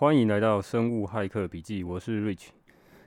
[0.00, 2.46] 欢迎来到生物骇客笔记，我是 Rich。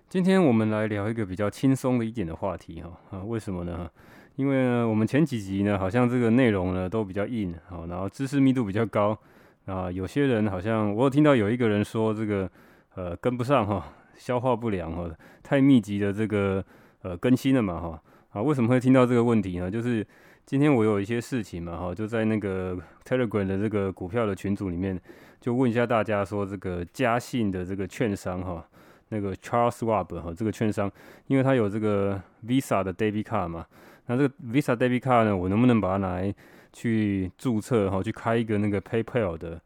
[0.09, 3.89] 今天我们来聊一个比较轻松的一点的话题哈啊，为什么呢？
[4.36, 9.18] 因为呢，我们前几集呢，好像这个内容呢都比较硬啊，然后知识密度比较高
[9.66, 12.48] 啊，有些人好像我有听到有一个人说这个
[12.94, 15.10] 呃跟不上哈，消化不良哈，
[15.41, 16.64] 太密集的这个
[17.02, 18.04] 呃更新了嘛哈
[18.34, 19.71] 啊，为什么会听到这个问题呢？
[19.71, 20.05] 就是
[20.46, 25.00] 今天我有一些事情嘛哈，就在那个 Telegram 的这个股票的群组里面。
[25.39, 28.66] 就问一下大家说，这个嘉信的这个券商哈，
[29.09, 30.90] 那个 Charles Schwab 哈，这个券商，
[31.27, 32.17] 因为它有这个
[32.48, 33.66] Visa 的 Debit Card 嘛，
[34.05, 36.34] 那这个 Visa Debit Card 呢，我能不能把它拿来
[36.72, 39.59] 去注册哈，去开一个那个 PayPal 的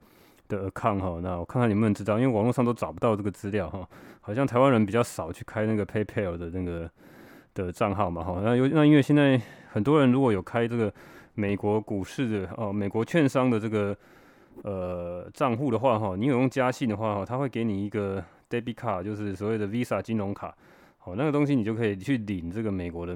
[0.47, 1.19] 的 account 哈？
[1.21, 3.87] 那我看看你们能知道，因为网络上都找不到这个资料哈，
[4.19, 6.89] 好像台湾人比较少去开那个 PayPal 的那个
[7.53, 8.41] 的账号嘛哈。
[8.43, 9.39] 那有那因为现在
[9.77, 10.91] 很多人如果有开这个
[11.35, 13.95] 美国股市的哦，美国券商的这个。
[14.63, 20.51] 呃，账户的话哈，你有用嘉信的话哈，他会给你一个 debit card，就是所谓的 Visa 金融卡，
[20.97, 23.15] 好，那个东西你就可以去领这个美国的，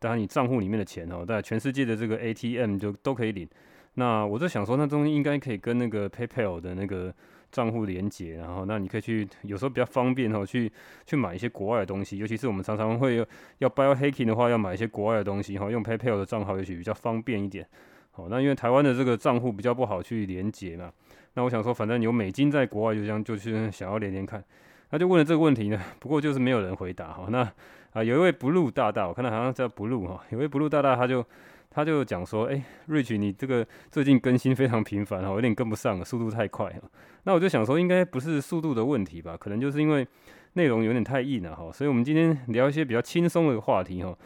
[0.00, 3.48] 当然你账户里面的钱哦，在全世界的这个 ATM 就都可以领。
[3.94, 7.14] 那我就想说，那东西应该可以跟那个 PayPal 的那个
[7.54, 10.70] 账户连接，然后那你可以去，有时候比较方便哈，去
[11.06, 13.24] 去买一些国外的东西，尤其是我们常常会
[13.58, 17.64] 要 biohacking 的话，要买一些国外的东西哈，用 PayPal 的账号也许比较方便一点。
[18.10, 20.92] 好，那因为台湾的这个账户比较不好去连接嘛，
[21.34, 24.42] 那我想说，反正有美金在国外，就这样就去想要连连看，
[24.90, 25.80] 那就问了这个问题呢。
[26.00, 27.28] 不过就是没有人回答哈。
[27.30, 27.48] 那
[27.92, 31.24] 啊，有一位 Blue 大大，我看到好像叫 Blue 哈，有一位 Blue 大大，他就
[31.74, 36.88] 他就讲说，哎，Rich，你这个最近更新非常频繁哈，有点跟不上了，速度太快哈。
[37.24, 39.36] 那我就想说，应该不是速度的问题吧？
[39.36, 40.06] 可能就是因为
[40.52, 41.72] 内容有点太硬了哈。
[41.72, 44.16] 所以我们今天聊一些比较轻松的话题哈。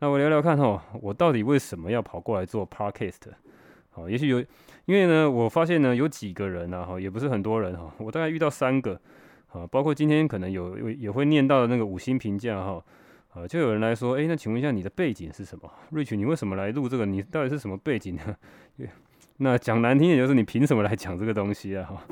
[0.00, 3.32] 那我聊聊看哈，我到底为什么要跑过来做 Podcast？
[3.90, 4.38] 好，也许有，
[4.84, 9.00] 因为呢，我发现呢，有几个人啊，哈，也不是很多人哈，我大概遇到三个，
[9.50, 12.84] 啊，包括今天可能有也会念到的那个五星评价哈，
[13.38, 17.06] 啊，就有人来说，诶，那请问一下你的背景是什么？Rich，你为什么来录这个？
[17.06, 18.36] 你到底是什么背景呢？
[19.38, 21.84] 那讲难听点就是你凭什么来讲这个东西啊？
[21.84, 22.02] 哈，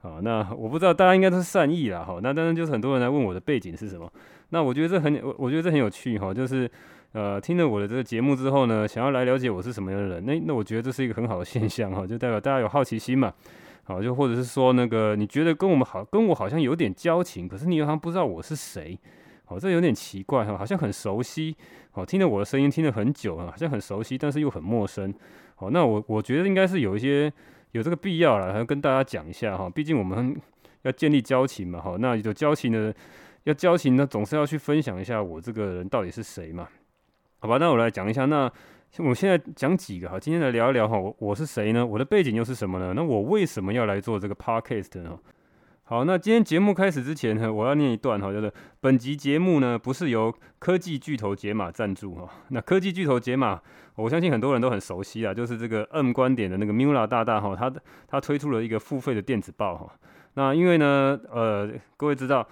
[0.00, 4.10] 好，那我不知道，大家应该都是善意啦，哈，那当然就是很多人来问我的背景是什么，
[4.50, 6.70] 那我觉得这很，我我觉得这很有趣哈，就是。
[7.12, 13.32] 呃，听了我的这个节目之后呢，想要来了解我是什么样的人，那那我觉得这是一个很好的现象哈，就代表大家有好奇心嘛，
[13.84, 18.96] 好，就或者是说那个你觉得跟我们好，跟我好像有点交情，可是你好像不知道我是谁，
[19.48, 21.56] 好，这有点奇怪哈，好像很熟悉，
[21.94, 25.12] 哦，听了我的声音听了很久啊，好像很熟悉，但是又很陌生，
[25.54, 27.32] 好，那我我觉得应该是有一些
[27.72, 30.38] 有这个必要了，还要跟大家讲一下哈，毕竟我们
[30.82, 32.94] 要建立交情嘛，哈，那有交情的
[33.44, 36.68] 要交情呢，总是要去分享一下我这个人到底是谁嘛。
[37.40, 38.26] 好吧，那我来讲一下。
[38.26, 38.50] 那
[38.98, 41.86] 我现在讲几个哈，今天来聊一聊哈，我我是谁呢？
[41.86, 42.92] 我的背景又是什么呢？
[42.96, 45.18] 那我为什么要来做这个 podcast 呢？
[45.90, 52.28] 好，那今天节目开始之前呢，我要念一段哈，就是本集节目呢不是由科技巨头解码赞助哈。
[52.48, 53.58] 那科技巨头解码，
[53.94, 57.72] 我相信很多人都很熟悉啊，就是这个 M 观点的那个 Mula 大大哈，他
[58.06, 59.90] 他推出了一个付费的电子报哈。
[60.34, 62.46] 那因为呢，呃，各位知道，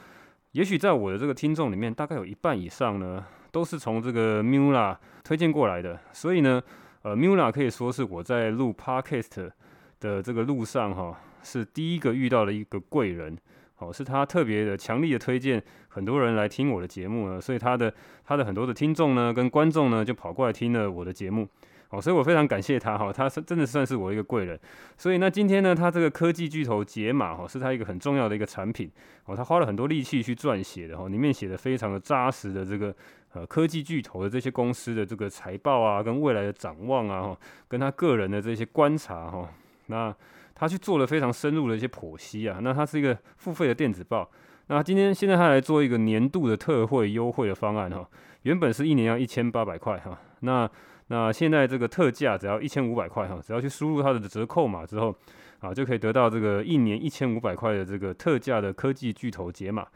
[0.53, 3.23] 也许在我的这个听众里面，大概有一半以上呢。
[3.53, 6.63] 都是从这个 Mula 推荐过来的，所以呢，
[7.01, 9.51] 呃，Mula 可以说是我在录 Podcast
[9.99, 13.39] 的这个路上哈，是第一个遇到的一个贵人，
[13.77, 21.49] 好，是他特别的强力的推荐很多人来听我的节目呢，所以他的他的很多的听众呢跟观众呢就跑过来听了我的节目。
[21.89, 24.59] 好，所以我非常感谢他哈，他是真的算是我一个贵人。
[24.99, 28.91] 所以那，今天呢，他这个科技巨头解码哈，是他一个很重要的一个产品
[29.27, 32.93] 哦，他花了很多力气去撰写的哈，里面写的非常的扎实的这个
[33.35, 39.49] 呃科技巨头的这些公司的这个财报啊，跟未来的展望啊哈，跟他个人的这些观察哈，
[39.87, 40.13] 那
[40.57, 44.29] 他去做了非常深入的一些剖析啊，那他是一个付费的电子报，
[44.67, 48.09] 那今天现在他来做一个年度的特惠优惠的方案哈，
[48.43, 50.69] 原本是一年要一千八百块哈，那。
[51.09, 55.15] 那现在这个特价只要一千五百块哈，只要去输入它的折扣码之后，
[55.61, 59.87] 啊，就可以得到这个一年一千五百块的这个特价的科技巨头解码。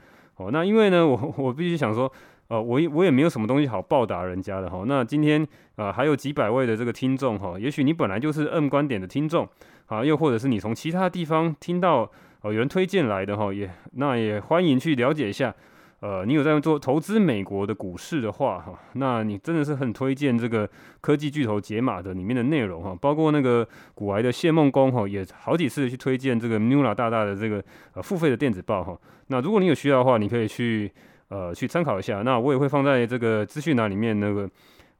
[0.40, 2.10] 哦，那因为呢，我 我必须想说，
[2.48, 4.84] 呃，我我也没有什么东西好报答人家的哈。
[4.86, 5.46] 那今天
[5.76, 9.46] 啊，还有几百位的这个听众哈，也许你本来就是 M 观点的听众
[9.86, 12.10] 啊，又或者是你从其他地方听到
[12.40, 15.54] 哦有人推荐来的哈，也那也欢迎去了解一下。
[16.00, 20.68] 呃，你有在做投资美国的股市的话，哈，那你真的是很推荐这个
[21.02, 27.62] 科技巨头解码的里面的内容，哈，包括那个股癌的谢孟恭，哈，也好几次去推荐这个 Mula 大大的这个
[27.92, 28.98] 呃付费的电子报，哈。
[29.26, 30.90] 那如果你有需要的话，你可以去
[31.28, 32.22] 呃去参考一下。
[32.22, 34.48] 那我也会放在这个资讯栏里面那个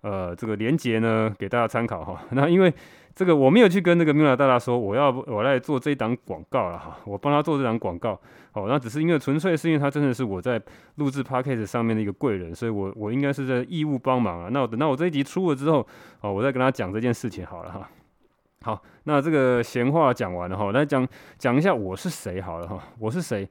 [0.02, 2.22] 呃这个连接呢给大家参考哈。
[2.32, 2.70] 那因为
[3.14, 8.12] 这个我没有去跟那个米拉大大说我要我来做这一档广告了哈，我帮他做这档广告，
[8.52, 10.60] 哦，那只是因为纯粹是因为他真的是我在
[10.94, 14.48] 录制 Podcast 上面的一个贵人，所以我我应该是在义务帮忙啊。
[14.50, 15.86] 那我等到我这一集出了之后，
[16.20, 17.90] 哦，我再跟他讲这件事情好了哈。
[18.62, 21.06] 好，那这个闲话讲完了哈，来讲
[21.36, 23.46] 讲一下我是谁好了哈，我是谁？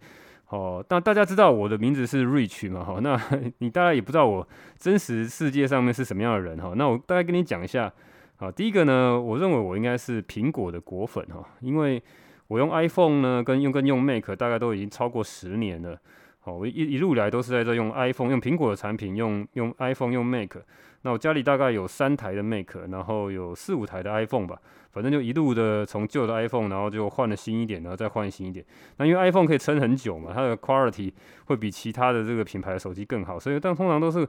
[0.47, 2.83] 哦，那大家知道我的名字是 Rich 嘛？
[2.83, 3.19] 哈，那
[3.59, 4.47] 你大概也不知道我
[4.77, 6.73] 真实世界上面是什么样的人哈。
[6.75, 7.91] 那我大概跟你讲一下。
[8.39, 12.01] 好，第一个呢，我认为我应该是苹果的果粉哈，因为
[12.47, 16.00] 我用 iPhone 呢，跟用跟用 Mac 大概都已经超过十年了。
[16.39, 20.56] 好，我一一路来都是在这用 iPhone，用苹果的产品，用用 iPhone，用 Mac。
[21.01, 24.57] 那我家里大概有三台的 Mac，然后有四五台的 iPhone 吧，
[24.94, 28.65] 反正就一路的从旧的 iPhone，然后就换了新一点，然后再换新一点。
[29.00, 31.12] 那因为 iPhone 可以撑很久嘛，它的 quality
[31.47, 34.25] 会比其他的这个品牌的手机更好，所以但通常都是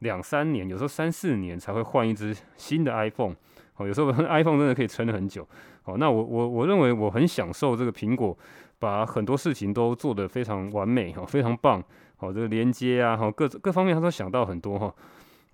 [0.00, 3.34] 两三年，有时候三四年才会换一支新的 iPhone。
[3.74, 5.46] 好，有时候 iPhone 真的可以撑很久。
[5.82, 8.36] 好，那我我我认为我很享受这个苹果
[8.78, 11.82] 把很多事情都做得非常完美，哈，非常棒。
[12.16, 14.94] 好，这个连接啊，哈，各各方面他都想到很多哈。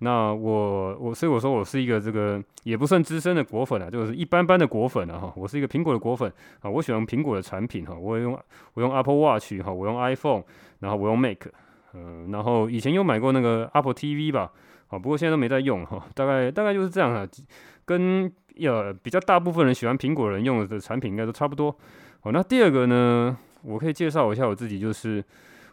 [0.03, 5.33] 那我我所以我说我是一个这个也不算资深的果粉啊，就是一般般的果粉啊哈。
[5.35, 6.31] 我是一个苹果的果粉
[6.61, 7.93] 啊，我喜欢苹果的产品哈。
[7.93, 8.39] 我用
[8.73, 10.43] 我用 Apple Watch 哈，我用 iPhone，
[10.79, 11.47] 然后我用 Mac，
[11.93, 14.51] 嗯，然后以前有买过那个 Apple TV 吧，
[14.87, 16.03] 好，不过现在都没在用哈。
[16.15, 17.27] 大概大概就是这样啊。
[17.97, 21.75] 跟呃比较大部分人喜欢苹果人用的产品应该都差不多。
[22.21, 25.23] 好，那第二个呢，我可以介绍一下我自己，就是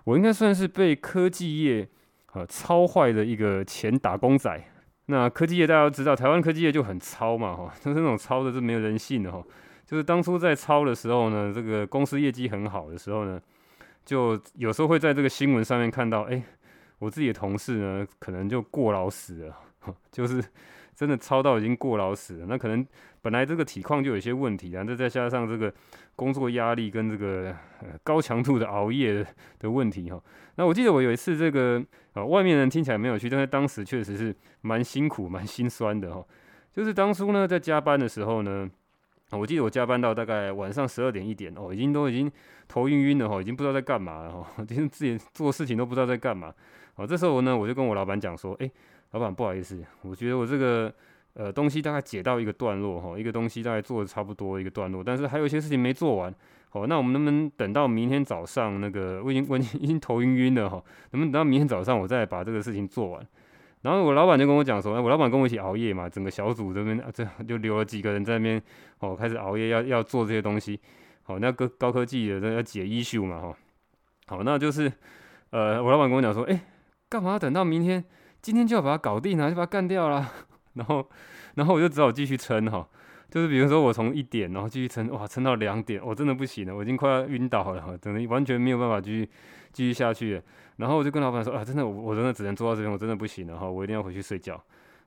[0.04, 1.86] 我应该算是被科技业
[2.32, 4.64] 呃超坏的一个前打工仔。
[5.06, 9.42] 那科技业大家都知道，台湾科技业就很操嘛，哈， 就是那种操的是没有人性的哈。
[9.86, 13.40] 就是当初在操的时候呢，这个公司业绩很好的时候呢，
[14.04, 16.42] 就有时候会在这个新闻上面看到，哎，
[16.98, 19.56] 我自己的同事呢，可能就过劳死了，
[20.10, 20.42] 就是。
[20.98, 22.84] 真的操到已经过劳死了，那可能
[23.22, 25.72] 本来这个体况就有一些问题啊，那再加上这个
[26.16, 27.54] 工作压力跟这个
[28.02, 29.24] 高强度的熬夜
[29.60, 30.20] 的问题哈。
[30.56, 31.80] 那我记得我有一次这个
[32.14, 36.26] 啊，外面人听起来没有趣，但是当时确实是蛮辛苦、蛮心酸的哈。
[36.72, 38.68] 就是当初呢在加班的时候呢，
[39.30, 42.28] 我记得我加班到大概晚上十二点一点哦，已经都已经
[42.66, 46.52] 头晕晕的哈，已经不知道在干嘛了哈， 就是自己做事情都不知道在干嘛。
[46.96, 48.68] 哦，这时候呢我就跟我老板讲说，诶。
[49.12, 50.92] 老板，不好意思，我觉得我这个
[51.34, 56.34] 呃东西大概解到一个段落哈，一个东西大概做的差不多一个段落，但是还有一些事情没做完，
[56.68, 60.76] 好，那我们能不能等到明天早上那个我已经我已经已经头晕晕了哈，
[61.12, 63.26] 能不能等到明天早上我再把这个事情做完？
[63.80, 68.60] 然后我老板就跟我讲说，哎，我老板跟我一起熬夜嘛，整个小组这边啊这就留了几个人在那边
[68.98, 70.78] 哦，开始熬夜要要做这些东西，
[71.22, 73.56] 好，那个高科技的要解 issue 嘛哈，
[74.26, 74.92] 好，那就是
[75.50, 76.60] 呃我老板跟我讲说，哎，
[77.08, 78.04] 干嘛等到明天？
[78.40, 80.32] 今天就要把它搞定啊，就把它干掉了。
[80.74, 81.08] 然后，
[81.54, 82.86] 然后我就只好继续撑哈。
[83.30, 89.28] 就是比如说，我从一点，然后继续撑，哇，撑到两点，我真的不行了，我已经快要晕倒了，真的完全没有办法继续
[89.70, 90.40] 继续下去。
[90.76, 94.58] 然后我就跟老板说啊，真的，我我真的只能做到这边，我真的不行了哈，我一定要回去睡觉。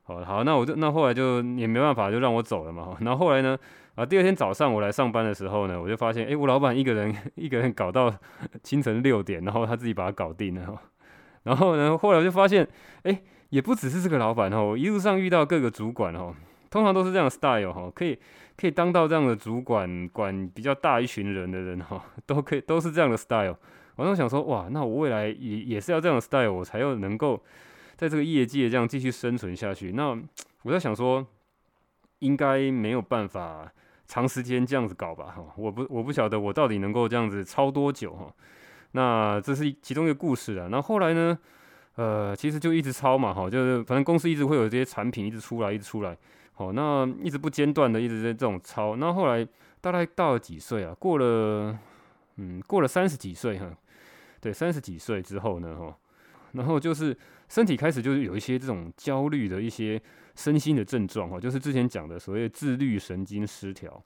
[0.04, 2.96] 好，好，那我就那后来就也没办法，就让我走了嘛。
[3.00, 3.58] 然后后来呢，
[3.96, 8.14] 啊，第二天早上我来上班的时候呢，我就发现，哎，我老板一个人 一个人搞到
[8.62, 10.80] 清晨六点，然后他自己把它搞定了。
[11.44, 12.68] 然后呢，后来我就发现，
[13.04, 16.36] 哎，也不只是这个老板哦，一路上遇到各个主管哦，
[16.70, 18.18] 通常都是这样的 style 哈，可以
[18.56, 23.58] 可以当到这样的主管，管比较大一群人的人哈，都可以都是这样的 style。
[23.96, 27.42] 我就想说，哇，那我未来也也是要这样的 style，我才又能够
[27.96, 29.92] 在这个业界这样继续生存下去。
[29.92, 30.18] 那
[30.64, 31.26] 我在想说，
[32.20, 33.72] 应该没有办法
[34.08, 35.26] 长时间这样子搞吧？
[35.26, 38.34] 哈，我不我不晓得我到底能够这样子超多久哈。
[38.92, 40.68] 那这是其中一个故事啊。
[40.70, 41.38] 那后来呢？
[41.96, 46.18] 呃，其实就一直抄嘛，哈，就是反正公司一直会有这些产品一直出来，一直出来，
[46.54, 48.96] 好，那一直不间断的一直在这种抄。
[48.96, 49.46] 那后来
[49.82, 50.96] 大概到了几岁啊？
[50.98, 51.78] 过了，
[52.38, 53.70] 嗯，过了三十几岁哈。
[54.40, 55.96] 对，三十几岁之后呢，哈，
[56.54, 57.16] 然后就是
[57.50, 60.02] 身体开始就是有一些这种焦虑的一些
[60.34, 64.02] 身心的症状，哈，就是之前讲的所谓自律神经失调。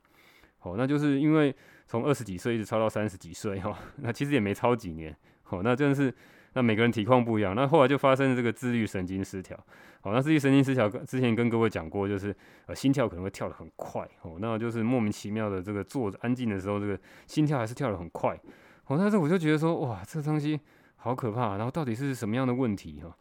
[0.58, 1.56] 好，那就是因为。
[1.88, 6.14] 从二十几岁一直超到三十几岁哈，那其实也没超几年，好，那真的是
[6.54, 9.56] 那每个人体况不一样，那后来就发生了这个自律神经失调，
[10.02, 18.36] 好，那自律神经失调之前跟各位讲过，就是呃心跳可能会跳得很快，哦，那就是莫名其妙的这个坐着安静的时候，这个心跳还是跳得很快，
[18.86, 20.60] 好，但是我就觉得说哇，这个东西
[20.96, 23.16] 好可怕，然后到底是什么样的问题哈？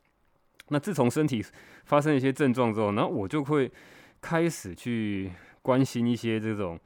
[0.68, 1.44] 那自从身体
[1.85, 3.71] 发生一些症状之后，然后我就会
[4.23, 5.30] 开始去
[5.61, 6.80] 关心一些这种。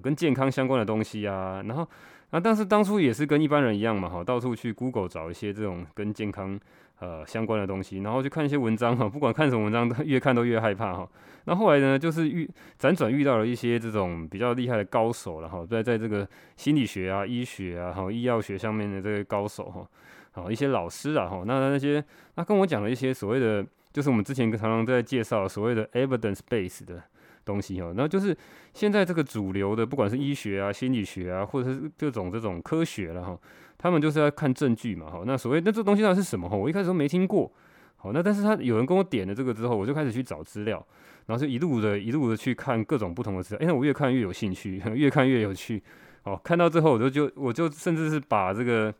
[0.00, 1.88] 跟健康相关的东西啊，然后，
[2.30, 6.58] 那但是当初也是跟一般人一样嘛，哈，到处去 Google 找一些这种跟健康
[6.98, 11.08] 呃相关的东西，然后去看一些文章哈，不管看什么文章， 越看都越害怕哈。
[11.44, 19.86] 那后来呢，就是遇辗转遇到了一些这种比较厉害的高手了哈，在在这个心理学啊、医学啊、哈医药学上面的这些高手哈，
[20.32, 22.02] 好一些老师啊哈，那那些
[22.34, 27.02] 那跟我讲了一些所谓的，就是我们之前常常在介绍所谓的 evidence base 的。
[27.44, 28.36] 东西哈，那就是
[28.72, 33.38] 现在这个主流的，不管是医学啊、心理学啊，或者是各种这种科学了哈，
[33.76, 35.22] 他们就是要看证据嘛哈。
[35.26, 36.56] 那所谓那这东西到底是什么哈？
[36.56, 37.52] 我一开始都没听过。
[37.96, 40.84] 好，那但是他有人跟我点了这个之后，我就开始去找资料，
[41.26, 43.62] 然后就一路的、一路的去看各种不同的资料。
[43.62, 45.82] 哎，那我越看越有兴趣， 越看越有趣。
[46.24, 48.92] 哦，看到最后我就就我就甚至是把这个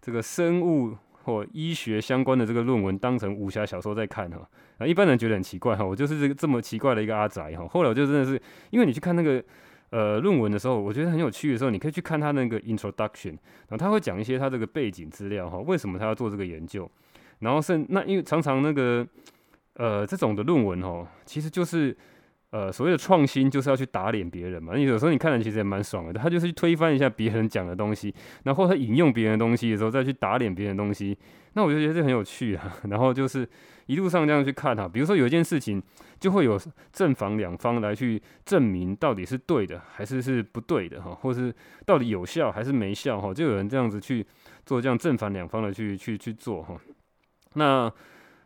[0.00, 0.96] 这个生物。
[1.24, 7.66] 或医学相关的这个论文当成武侠小说在看哈，啊，一般人觉得很奇怪哈，我就是这个这么奇怪的一个阿宅哈。
[7.66, 8.40] 后来我就真的是，
[8.70, 9.42] 因为你去看那个
[9.90, 13.30] 呃论文的时候，我觉得很有趣的时候，你可以去看他那个 introduction，
[13.68, 16.90] 然后他会讲一些他这个背景资料哈，为什么他要做这个研究，
[17.40, 19.06] 然后是那因为常常那个
[19.74, 21.96] 呃这种的论文哈，其实就是。
[22.54, 24.76] 呃，所谓的创新就是要去打脸别人嘛。
[24.76, 31.18] 你有时候你看的其实也蛮爽的，他就是去推翻一下别人讲的东西，然后他引用别人的东西的时候再去打脸别人的东西，
[31.54, 32.72] 那我就觉得这很有趣啊。
[32.88, 33.44] 然后就是
[33.86, 35.82] 一路上这样去看哈，比如说有一件事情，
[36.20, 36.56] 就会有
[36.92, 41.52] 正反两方来去证明到底是对的还是是不对的哈，或是
[41.84, 44.24] 到底有效还是没效哈，就有人这样子去
[44.64, 46.76] 做这样正反两方的去去去做哈。
[47.54, 47.92] 那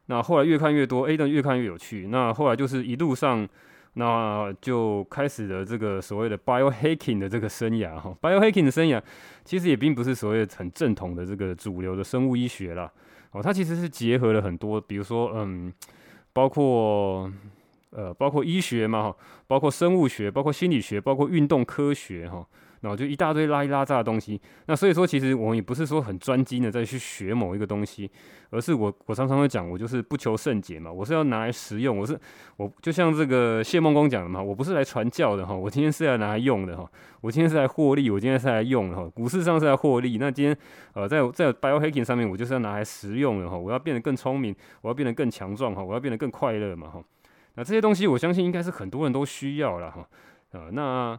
[0.06, 2.08] 那后来越看越多，A 的越看越有趣。
[2.08, 3.46] 那后来就是一路上。
[3.94, 9.02] 那就开始了这个所谓的 biohacking 的这个生涯哈，biohacking 的生涯
[9.44, 12.92] 其实也并不是所谓很正统的这个主流的生物医学啦，
[13.32, 15.72] 哦，它其实是结合了很多，比如说嗯，
[16.32, 17.32] 包括
[17.90, 19.14] 呃，包括医学嘛，
[19.46, 22.46] 包括生物学，包括心理学，包括运动科学哈。
[22.80, 28.10] 然后就一大堆拉一拉杂的东西，那所以说其实我们也不是说很专精的再去学某一个东西，
[28.50, 32.18] 而是我我常常会讲，我就是不求甚解嘛，我是要拿来实用，我是
[32.56, 36.88] 我就像这个谢孟恭讲的嘛，我不是来传教的哈，我今天是要拿来用的哈，
[37.20, 40.56] 我今天是来获利，我今天是来用的哈，股市上是来获利，那今天
[40.94, 47.02] 呃在在 biohacking 上面我就是要拿来实用的哈，我要变得更聪明，我要变得更强壮哈，我要变得更快乐嘛哈，
[47.54, 50.08] 那这些东西我相信应该是很多人都需要了哈，
[50.52, 51.18] 啊那。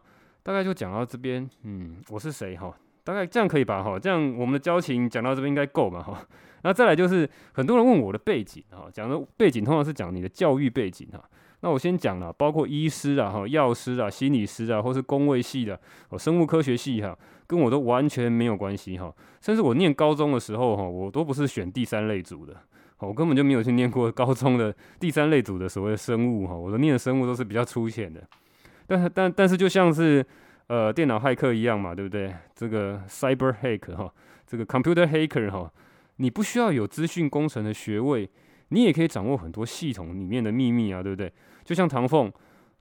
[0.49, 2.75] 大概就讲到这边，嗯，我是谁哈？
[3.03, 3.99] 大概这样可以吧哈？
[3.99, 6.25] 这样我们的交情讲到这边应该够嘛哈？
[6.65, 11.23] 那再来就是很多人问我的背景哈，讲的背景通常是讲你的教育背景哈。
[11.59, 15.79] 那我先讲了，包括医师啊、哈药师啊、心理师啊，或是公卫系的、
[16.09, 17.15] 哦生物科学系哈，
[17.45, 19.13] 跟我都完全没有关系哈。
[19.41, 22.55] 甚至我念高中的时候哈，我都不是选第三类组的，
[22.97, 26.55] 我根本就没有去念过高中的第三类组的所谓的生物哈。
[26.55, 28.19] 我的念的生物都是比较粗浅的。
[28.89, 30.25] 但是但但是就像是
[30.65, 32.33] 呃电脑骇客一样嘛，对不对？
[32.55, 34.11] 这个 cyber hack 哈，
[34.47, 35.71] 这个 computer hacker 哈，
[36.15, 38.27] 你不需要有资讯工程的学位，
[38.69, 41.31] 你也可以掌握很多系统里面的秘密啊，对不对？
[41.63, 42.31] 就像唐凤，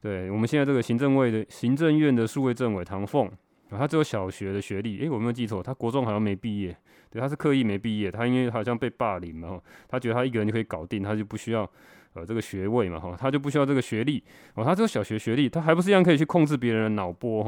[0.00, 3.30] 对我们现在这个行政位的行政院的数位政委唐凤，
[3.68, 6.74] 他只有小学的学历，诶，我没有记错，他国中好像没毕业，
[7.10, 11.70] 对，他是刻意没毕业，他因为好像被霸凌嘛，他觉得他一个人就可以搞定，他就不需要。
[12.18, 14.22] 呃，这个学位嘛，哈，他就不需要这个学历，
[14.54, 17.44] 哦，他只有小学学历，他还不是一样可以去控制别人的脑波，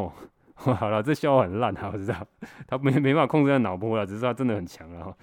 [0.55, 2.27] 哈， 好了，这笑话很烂，哈，我知道，
[2.69, 5.17] 他没没办法控制他脑波了，只是他真的很强了，哈。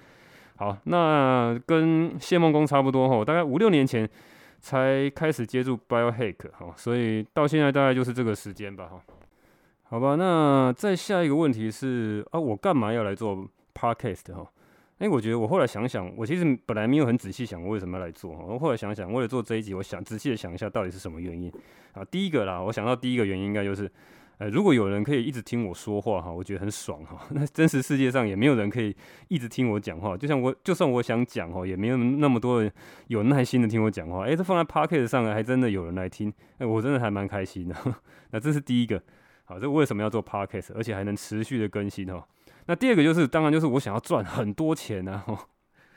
[0.56, 4.08] 好，那跟谢孟恭差不多，哈，大概五六年前
[4.60, 9.00] 才开始接触 biohack，哈，所以到现在大概就是这个时间吧，哈。
[9.90, 14.46] 好吧，那再下一个问题是啊，我干嘛要来做 podcast，哈？
[14.98, 18.32] 哎、我觉得我后来想想，我其实本来没有很仔细想我为什么要来做。
[18.32, 21.52] 我后来想想，为了做这一集，我想仔细的想一下到底是什么原因
[21.92, 22.04] 啊？
[22.04, 23.88] 第一个啦，我想到第一个原因应该就是，
[24.38, 27.24] 呃，如果有人可以一直听我说话哈，我觉得很爽哈。
[27.30, 28.94] 那真实世界上也没有人可以
[29.28, 32.72] 一直听我讲话，就像我，就算我想讲哈，也没有那么多人
[33.06, 34.24] 有耐心的听我讲话。
[34.24, 37.76] 哎、这放在 Podcast 上还真的有人来听，哎、我真的还蛮开心的。
[38.32, 39.00] 那这是第一个，
[39.44, 42.26] 好，这为什么要做 Podcast，而且还能持续的更新哈？
[42.68, 45.36] 那第二个就是，当然就是我想要赚很多钱呐、啊。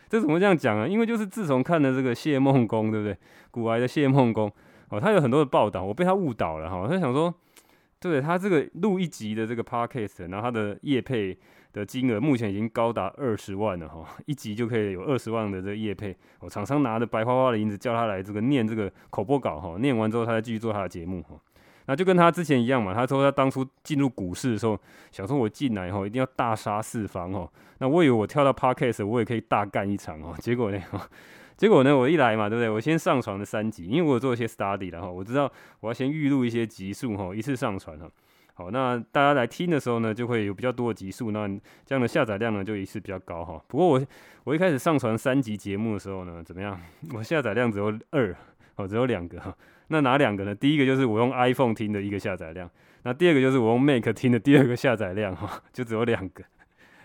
[0.10, 0.88] 这怎么这样讲啊？
[0.88, 3.18] 因为就是自从看了这个谢孟恭，对不对？
[3.50, 4.52] 股癌的谢孟恭
[4.90, 6.78] 哦，他有很多的报道，我被他误导了哈。
[6.78, 7.34] 我在想说，
[8.00, 11.38] 对他这个录一集的这个 podcast，然后他的业配
[11.72, 16.16] 的金额目前已经高达二十万了哈，一集就可以有二十万的这个业配。
[16.40, 21.36] 哦厂商拿着白花花的银子叫他来这个念这个口播稿哈，念完之后他再继续做他的节目哈。
[21.92, 24.80] 那就跟他之前一样嘛，他说他当初进入股市的时候，
[25.12, 27.52] 想说我进来后一定要大杀四方哦。
[27.80, 30.34] 那我以为我跳到 Podcast 我也可以大干一场哦。
[30.40, 30.82] 结果呢，
[31.58, 32.70] 结果呢，我一来嘛，对不对？
[32.70, 38.10] 我先上传了三集，因为我有做一些 study 然后我知道我要先预录一些集数哈，一次上传哈。
[38.54, 41.46] 好，那大家来听的时候呢，就会有比较多的集数，那
[41.86, 43.62] 这样的下载量呢就一次比较高哈。
[43.68, 44.02] 不过我
[44.46, 46.80] 我一开始上传三集节目的时候呢，怎么样？
[47.14, 48.34] 我下载量只有二，
[48.82, 49.56] 哦，只有两个哈。
[49.88, 50.56] 那哪两个呢？
[50.56, 52.70] 第一个就是我用 iPhone 听的一个下载量，
[53.04, 56.44] 那第二个就是我用 Mac 听的第二个下载量哈，就只有两个。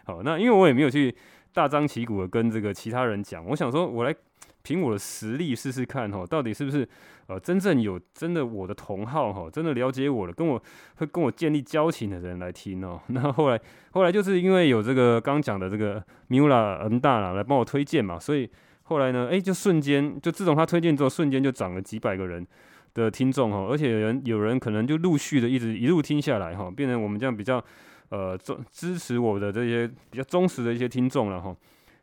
[0.05, 1.15] 好，那因为我也没有去
[1.53, 4.15] 大张旗鼓的跟这个其他人讲，我想说我来。
[4.63, 6.89] 凭我的实力试试看哈，到底是不是
[7.29, 10.61] 呃真正有真的我的同好哈，真的了解我的，跟我
[10.97, 13.01] 会跟我建立交情的人来听哦。
[13.15, 13.61] 那后来
[13.93, 18.51] 后来就是因为有这个刚讲的这个 Mula N 大佬来帮我推荐嘛，所以
[18.89, 22.47] 后来呢，诶，就瞬间就自从他推荐之后，瞬间就涨了几百个人
[22.95, 27.63] 的听众哈，而且有人有人可能就陆续的一直一路听下来哈，变成我们这样比较
[28.11, 31.55] 呃支支持我的这些比较忠实的一些听众了哈。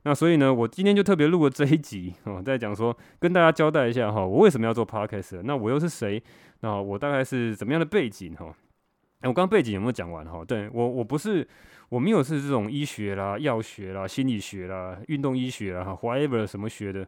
[0.03, 5.41] 那所以呢，我今天就特别录了这一集哦，在讲说跟大家交代一下哈，我为什么要做 podcast？
[5.45, 6.21] 那我又是谁？
[6.59, 8.53] 那我大概是怎么样的背景哈？
[9.21, 10.43] 哎，我刚刚背景有没有讲完哈？
[10.45, 11.47] 对我，我不是，
[11.93, 17.07] 我没有是这种医学啦、药学啦、心理学啦、运动医学啦，whatever 什么学的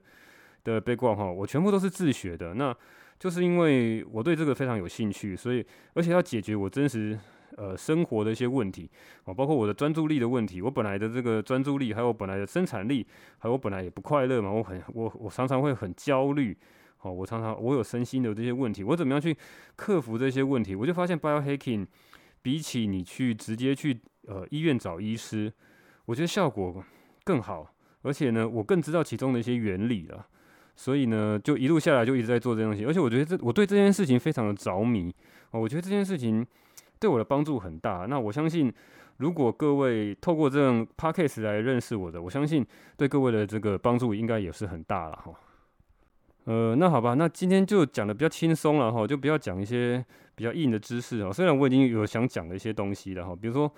[0.63, 2.53] 的 background 哈，我全部都是自学的。
[2.53, 2.75] 那
[3.17, 5.65] 就是因为我对这个非常有兴趣，所以
[5.95, 7.17] 而且要解决我真实。
[7.57, 8.89] 呃，生活的一些问题
[9.23, 10.61] 啊，包括我的专注力的问题。
[10.61, 14.51] 我本来的这个专注力，还有我本来的生产力，还有我本来也不快乐嘛。
[14.51, 16.57] 我很我我常常会很焦虑，
[16.99, 19.33] 哦，我常常我有身心的这些问题，我怎么样去
[19.77, 20.75] 克服这些问题？
[20.75, 21.87] 我就发现 biohacking
[22.41, 25.51] 比起你去直接去呃医院找医师，
[26.05, 26.83] 我觉得效果
[27.23, 30.25] 更好，而且呢，我更知道其中的一些原理了。
[30.75, 35.13] 所以呢，就一路下来就一直在做这东西，而且我觉得这我对这件事情非常的着迷
[35.51, 36.45] 哦，我觉得这件事情。
[36.97, 38.05] 对我的帮助很大。
[38.09, 38.73] 那我相信，
[39.17, 42.65] 如果各位透过这样 podcast 来认识我的，我相信
[42.95, 45.33] 对各位的这个帮助应该也是很大了哈。
[46.45, 50.03] 呃，那好吧，那今天就讲的比较轻松了哈，就不要讲一些
[50.35, 51.33] 比较硬的知识哈。
[51.33, 53.69] 虽然我已经有想讲的一些东西了哈，比如说，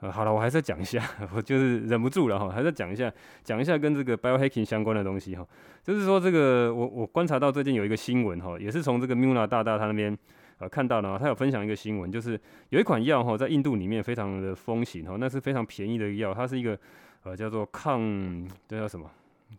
[0.00, 1.02] 呃，好了，我还是讲一下，
[1.34, 3.12] 我就是忍不住了哈，还是讲一下，
[3.44, 5.46] 讲一下跟这个 biohacking 相关的东西哈。
[5.82, 10.16] 就是说，这个我我观察到最近有一个新闻哈，也是从这个 Muna 大大他那边。
[10.58, 12.38] 呃，看到了，他有分享一个新闻，就是
[12.68, 16.78] 有一款药哈，在印度里面非常的风行哈，那是非常便宜的药，它是一个
[17.22, 17.98] 呃叫做抗，
[18.68, 19.10] 这叫什么？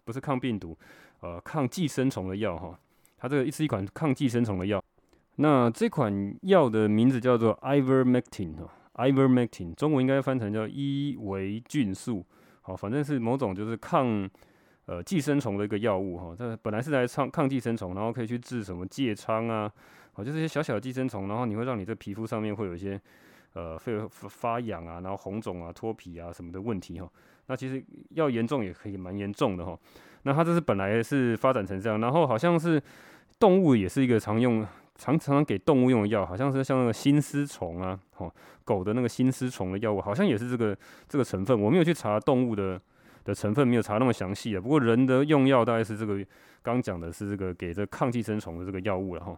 [0.05, 0.77] 不是抗病毒，
[1.21, 2.77] 呃，抗寄生虫的药哈。
[3.17, 4.79] 它这个是一款抗寄生虫的药。
[5.37, 8.69] 那这款药的名字叫做 Ivermectin 哈
[9.01, 12.25] ，Ivermectin 中文应该翻成叫伊维菌素，
[12.61, 14.29] 好，反正是某种就是抗
[14.85, 16.35] 呃寄生虫的一个药物哈。
[16.37, 19.71] 它本来是来抗抗寄生虫，然后可以去治什么疥疮啊。
[20.13, 22.99] 哦，就是些小小的寄生虫，然后你会让你这皮肤上面会有一些
[23.53, 27.09] 呃会发痒啊，然后红肿啊、脱皮啊什么的问题哈。
[27.47, 29.77] 那其实要严重也可以蛮严重的哈。
[30.23, 32.81] 那它这是本来是发展成这样，然后好像是
[33.39, 34.67] 动物也是一个常用、
[35.01, 38.31] 常常给动物用的药，好像是像那个心丝虫啊，哦，
[38.63, 40.77] 狗的那个心丝虫的药物，好像也是这个
[41.09, 41.59] 这个成分。
[41.59, 42.79] 我没有去查动物的
[43.23, 44.61] 的成分，没有查那么详细啊。
[44.61, 46.23] 不过人的用药大概是这个，
[46.61, 49.35] 刚讲的是这个给这抗寄生虫的这个药物了哈。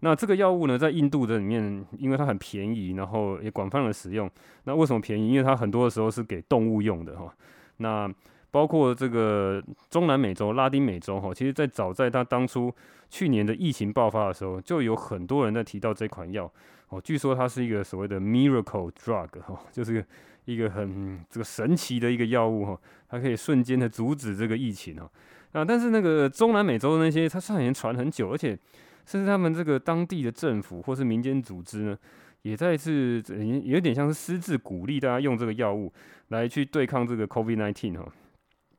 [0.00, 4.30] 那这个药物呢，在印度的里面，因为它很便宜，然后也广泛的使用。
[4.64, 5.30] 那为什么便宜？
[5.30, 7.34] 因为它很多的时候是给动物用的哈。
[7.78, 8.06] 那
[8.50, 12.74] 包括这个中南美洲、拉丁美洲哈，其实在早在他当初
[13.08, 16.50] 去年的疫情爆发的时候，就有很多人在提到这款药
[16.88, 17.00] 哦。
[17.00, 20.04] 据说它是一个所谓的 miracle drug 哈，就是
[20.44, 25.10] 一个很这个神奇的一个药物哈，它可以瞬间的阻止这个疫情哈。
[25.52, 28.58] 啊，但是那个中南美洲的那些，它虽然传很久，而且。
[29.06, 31.98] 甚至他们这个当地的政府或是民间组织呢，
[32.42, 33.24] 也在是
[33.64, 35.90] 有点像是私自鼓励大家用这个药物
[36.28, 38.06] 来去对抗这个 COVID-19 哈。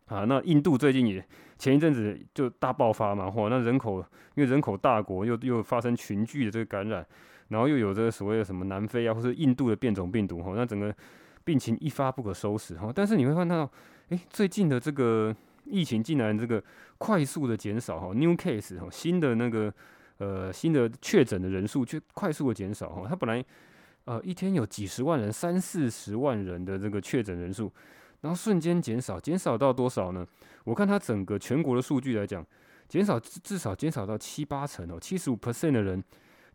[0.10, 1.26] 啊，那印度最近也
[1.58, 4.00] 前一阵子就大爆发嘛，嚯，那人口
[4.36, 7.06] 因为人口大国又又发生群聚的这个感染，
[7.48, 10.93] 然后又有这个所谓的什么南非啊或是印度的变种病毒哈，那整个
[11.45, 12.91] 病情一发不可收拾哈。
[12.93, 13.72] 但是你会看到，
[14.10, 16.62] 诶，最近的这个疫情竟然这个
[16.98, 19.74] 快速的减少哈，new case 哈，新的那个。
[20.22, 23.41] 呃，新的确诊的人数却快速的减少哈，它本来
[24.04, 27.72] 呃一天有几十万人、三四十万人的这个确诊人数，
[28.21, 30.25] 然后瞬间减少，减少到多少呢？
[30.63, 32.45] 我看它整个全国的数据来讲，
[32.88, 36.03] 减少至至少减少到七八成哦，七十五 percent 的人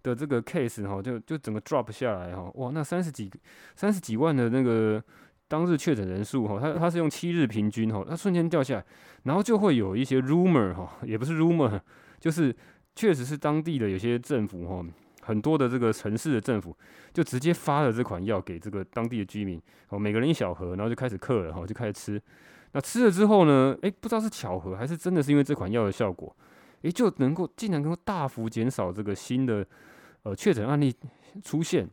[0.02, 3.30] 的这个 case 哈，就就整个 drop 下来哈，哇，那三十几
[3.74, 5.02] 三十几万的那个
[5.48, 8.84] 当日确诊人数哈，它它是用七日平均哈，它瞬间掉下来，
[9.24, 11.80] 然后就会有一些 rumor 哈，也不是 rumor，
[12.20, 12.54] 就是。
[12.96, 14.86] 确实是当地的有些政府哈，
[15.24, 16.76] 很多的这个城市的政府
[17.12, 22.22] 就直接发了这款药给这个当地的居民哦，每个人一小盒，然后就开始嗑了哈，就开始吃。
[22.72, 26.34] 那吃了之后呢，诶，不知道是巧合还是真的是因为这款药的效果，
[26.82, 29.66] 诶，就能够竟然能够大幅减少这个新的
[30.24, 30.94] 呃确诊案例
[31.42, 31.88] 出现。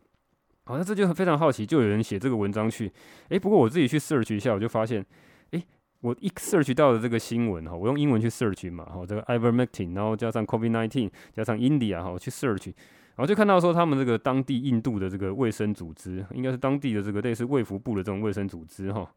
[0.64, 2.92] 好，那这就非常好奇，就有人写这个文章去，
[3.30, 5.06] 诶，不过我自己去 search 一下，我就发现，
[5.52, 5.64] 诶，
[6.02, 12.74] 我一 search 到的这个新闻哈，我用英文去 search 嘛，哈，这个 Ivermectin，然后加上 COVID-19，加上 India 哈，我去 search，
[13.22, 19.10] 后就看到说他们这个当地印度的这个卫生组织，应该是当地的这个类似卫福部的这种卫生组织哈，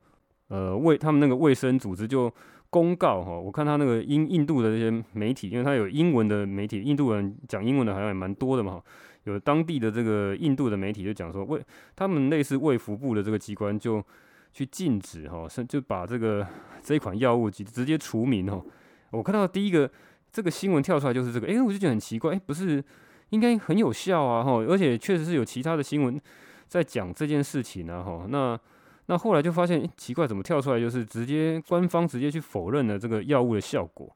[0.49, 2.33] 呃，卫他们那个卫生组织就
[2.71, 8.85] 公告哈，我看他那个印印度的这些媒体，因为他有英文的媒体，印度人讲英文的好像也蛮多的嘛哈。
[9.25, 11.59] 有当地的这个印度的媒体就讲说，卫
[11.97, 14.05] 他们类似卫福部的这个机关就
[14.53, 16.47] 去禁止哈，是就把这个
[16.83, 18.62] 这一款药物直直接除名哦。
[19.11, 19.90] 我看到第一个
[20.31, 22.85] 这个新闻跳出来就是这个，诶，我就觉得很奇怪，诶，不是
[23.31, 26.21] 应该很有效啊哈，而且确实是有其他的新闻
[26.69, 28.27] 在讲这件事情啊哈。
[28.29, 28.59] 那
[29.07, 34.15] 那后来就发现，奇怪，怎么跳出来就是直接官方直接去否认了这个药物的效果。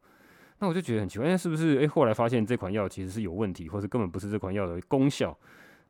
[0.60, 1.78] 那我就觉得很奇怪，是不是？
[1.78, 5.30] 诶、后来发现这款药其实是有问题，或者根本不是这款药的功效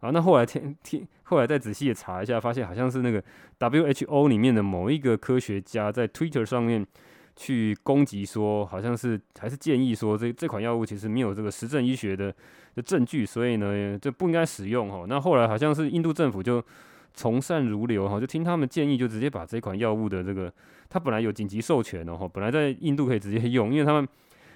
[0.01, 0.11] 啊？
[0.11, 3.23] 那后来听听，后来再仔细的查一下，发现好像是那个
[3.59, 6.87] WHO 里面的某一个科学家在 Twitter 上面
[7.39, 12.35] 去攻击说，好像是还是建议说这这款药物其实没有这个实证医学的
[12.75, 15.07] 的证据，所以呢就不应该使用哈。
[15.09, 16.63] 那后来好像是印度政府就
[17.15, 20.53] 从善如流哈，就听他们建议，就直接把这款药物的这个，
[20.91, 24.07] 它本来有紧急授权的哈，本来在印度可以直接用，因为他们。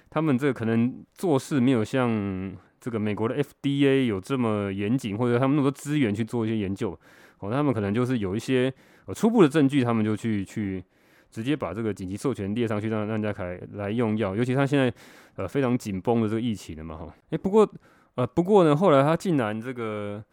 [0.09, 6.91] 他们这可能做事没有像这个美国的 FDA 有这么严谨，或者他们那么多资源去做一些研究，
[7.39, 8.71] 哦，他们可能就是有一些
[9.15, 10.83] 初步的证据，他们就去去
[11.33, 14.35] 直接把这个紧急授权列上去，让让人家来来用药。
[14.35, 14.93] 尤其他现在
[15.35, 17.67] 呃非常紧绷的这个疫情了嘛，哈，诶，不过
[18.13, 20.23] 呃不过呢，后来他竟然这个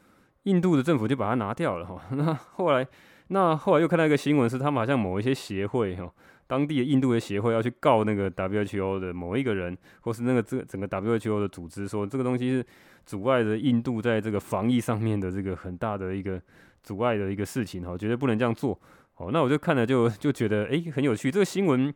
[0.43, 1.99] 印度的政府就把它拿掉了，哈。
[2.13, 2.87] 那后来
[3.29, 6.13] 那后来又看到一个新闻，是他们好像某一些协会，哈。
[6.47, 12.67] 当地的印度的协会要去告那个 WHO 的某一个人，或是那个这整个 WHO 的组织，说这个东西是
[13.07, 16.43] 阻碍着印度在这个防疫上面的这个很大的一个
[16.83, 18.77] 阻碍的一个事情，哈，绝对不能这样做。
[19.21, 21.31] 哦，那我就看了就就觉得，诶，很有趣。
[21.31, 21.93] 这个新闻，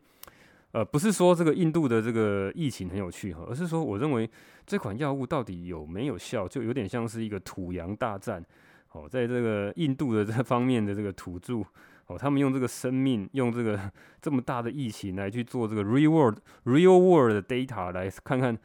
[0.73, 4.29] 呃，不是说这个印度的这个疫情很有趣哈，而是说我认为
[4.67, 8.45] 这款药物到底有没有效，就有点像是一个土洋大战。
[8.91, 11.63] 哦，在这个印度的这方面的这个土著。
[12.05, 18.55] 哦，他们用这个生命，用这个这么大的疫情来去做这个 real world real world data 来看看，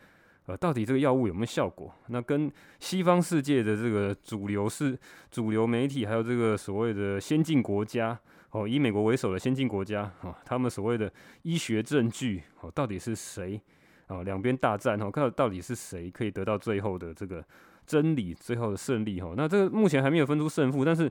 [0.44, 1.90] 呃，到底这个药物有没有效果？
[2.08, 4.94] 那跟西方世界的这个主流是
[5.30, 8.16] 主流媒体，还有这个所谓的先进国家，
[8.50, 13.60] 哦，以美国为首的先进国家，哦，他们所谓的医学证据，哦，到底是谁？
[14.08, 17.44] 哦，两边大战，哦，看到到底是谁可以得到最后的这个
[17.86, 19.20] 真理，最后的胜利？
[19.20, 21.10] 哈，那这个目前还没有分出胜负，但是。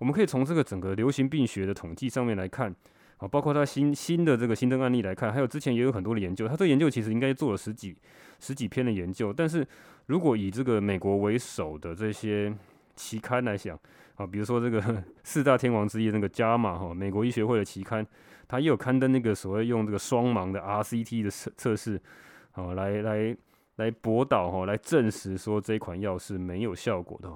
[0.00, 2.74] 我们可以从这个整个流行病学的统计上面来看，
[3.18, 7.94] 啊，包括它新新的这个新增案例来看，还有之前也有很多的研究，它这个研究其实应该做了十几
[8.38, 9.62] 十几篇的研究，但是
[10.06, 12.50] 如果以这个美国为首的这些
[12.96, 13.78] 期刊来讲，
[14.16, 18.06] 啊，比如说这个 四大天王之一那个伽马哈，美国医学会的期刊，
[18.48, 22.00] 它也有刊登那个所谓用这个双盲的 RCT 的测测试，
[22.52, 23.36] 啊，来来。
[23.76, 27.34] 来驳导哈，来证实说这款药是没有效果的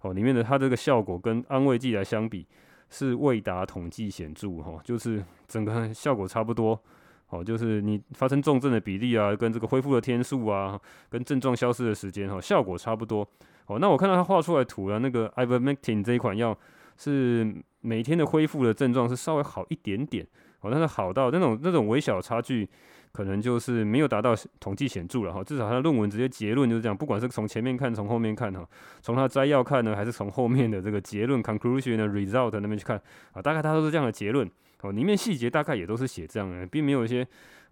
[0.00, 0.14] 哦。
[0.14, 2.46] 里面的它这个效果跟安慰剂来相比
[2.88, 6.80] 是未达统计显著哈，就是整个效果差不多
[7.28, 7.44] 哦。
[7.44, 13.28] 就是你发生重症的比例啊，跟这个恢复的天数啊，跟症状消失的时间哈，效果差不多
[13.74, 13.78] 哦。
[13.80, 16.56] 那我看到他画出来图了，那个 Ivermectin 这一款药
[16.96, 20.26] 是每天的恢复的症状是稍微好一点点
[20.60, 22.68] 哦，但是好到那种那种微小差距。
[23.14, 28.66] 可能就是没有达到统计显著了哈，至少他的论文直接结论就是这样，不管是从前面看，从后面看哈，
[29.02, 32.98] 从他摘要看呢，还是从后面的这个结论 conclusion 的 result 那边去看
[33.32, 37.22] 啊，大概他都是这样的结论哦，里面细节大概也都是写这样的，并没有一些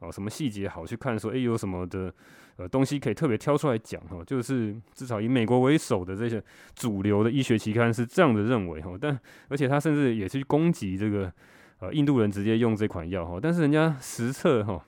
[0.00, 2.12] 哦什么细节好去看说，诶有什么的
[2.56, 6.42] 呃东西可以特别挑出来讲哈，就是至少以美国为首的这些
[6.74, 11.32] 主流的医学期刊是这样的认为哈，但而且他甚至也去攻击这个
[11.78, 14.84] 呃印度人直接用这款药哈，但是人家实测哈。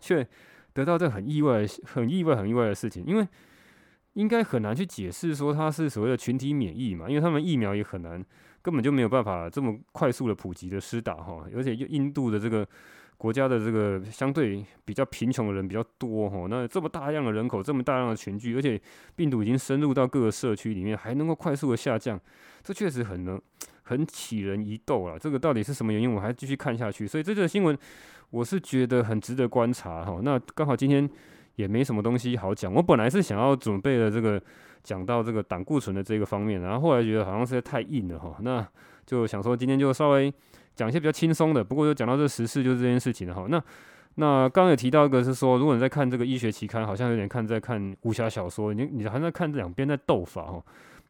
[0.00, 0.26] 却
[0.74, 3.26] 得到这很意外、很意外、很意外的事情，因为
[4.12, 8.22] 应该很难去解释说它是所谓的群体免疫嘛，因为他们疫苗也很难，
[8.60, 12.68] 根本就没有办法这么快速的普及的施打哈，而且印度的这个
[13.24, 18.78] 国家的这个相对比较贫穷的人比较多哈，那这么大量的人口，这么大量的群聚，而且
[19.16, 22.20] 病毒已经深入到各个社区里面，还能够快速的下降，
[22.62, 23.40] 这确实很能
[23.84, 26.12] 很起人疑窦啊，这个到底是什么原因？
[26.12, 27.74] 我还继续看下去，所以这个新闻。
[28.30, 31.08] 我是觉得很值得观察哈，那刚好今天
[31.54, 32.72] 也没什么东西好讲。
[32.74, 34.42] 我本来是想要准备的这个
[34.82, 38.66] 讲到这个胆固醇的这个方面，然后后来觉得好像是太硬了哈，那
[39.06, 40.32] 就想说今天就稍微
[40.74, 41.62] 讲一些比较轻松的。
[41.62, 43.46] 不过就讲到这时事，就是这件事情了哈。
[43.48, 43.62] 那
[44.16, 50.62] 那刚刚有提到一个是说，如果你在看这个医学期刊，好像有点看在看武侠小说，你你好像在看这两边在斗法哈。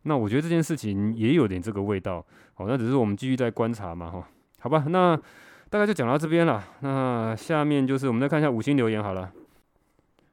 [0.05, 2.25] 那我觉得这件事情也有点这个味道，
[2.55, 4.29] 好，那只是我们继续在观察嘛，哈，
[4.61, 5.17] 好吧，那
[5.71, 6.63] 大概就讲到这边了。
[6.81, 9.33] 那下面就是我们再看一下五星留言好了。